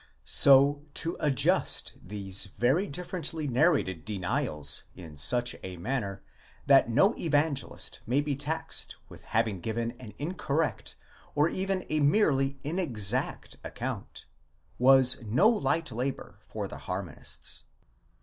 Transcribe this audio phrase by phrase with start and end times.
[0.25, 6.23] So to adjust these very differently narrated denials in such a manner
[6.65, 10.95] that no Evangelist may be taxed with having given an incorrect
[11.35, 14.25] or even a merely inexact account,
[14.79, 17.65] was no light labour for the harmonists.